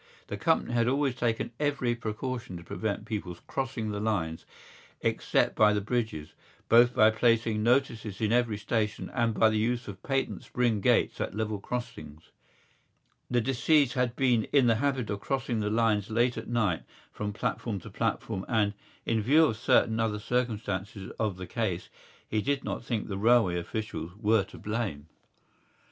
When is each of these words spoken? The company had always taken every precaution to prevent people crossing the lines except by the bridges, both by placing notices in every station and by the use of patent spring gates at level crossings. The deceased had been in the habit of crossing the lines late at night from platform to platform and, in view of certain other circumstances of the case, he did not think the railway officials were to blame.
The 0.29 0.35
company 0.35 0.73
had 0.73 0.87
always 0.87 1.13
taken 1.13 1.51
every 1.59 1.93
precaution 1.93 2.57
to 2.57 2.63
prevent 2.63 3.05
people 3.05 3.37
crossing 3.45 3.91
the 3.91 3.99
lines 3.99 4.47
except 5.01 5.55
by 5.55 5.73
the 5.73 5.79
bridges, 5.79 6.33
both 6.69 6.95
by 6.95 7.11
placing 7.11 7.61
notices 7.61 8.19
in 8.19 8.31
every 8.31 8.57
station 8.57 9.11
and 9.13 9.31
by 9.35 9.51
the 9.51 9.59
use 9.59 9.87
of 9.87 10.01
patent 10.01 10.41
spring 10.43 10.81
gates 10.81 11.21
at 11.21 11.35
level 11.35 11.59
crossings. 11.59 12.31
The 13.29 13.41
deceased 13.41 13.93
had 13.93 14.15
been 14.15 14.45
in 14.45 14.65
the 14.65 14.77
habit 14.81 15.11
of 15.11 15.19
crossing 15.19 15.59
the 15.59 15.69
lines 15.69 16.09
late 16.09 16.35
at 16.35 16.47
night 16.47 16.81
from 17.11 17.31
platform 17.31 17.79
to 17.81 17.91
platform 17.91 18.43
and, 18.47 18.73
in 19.05 19.21
view 19.21 19.45
of 19.45 19.55
certain 19.57 19.99
other 19.99 20.17
circumstances 20.17 21.11
of 21.19 21.37
the 21.37 21.45
case, 21.45 21.89
he 22.27 22.41
did 22.41 22.63
not 22.63 22.83
think 22.83 23.07
the 23.07 23.19
railway 23.19 23.59
officials 23.59 24.13
were 24.17 24.43
to 24.45 24.57
blame. 24.57 25.09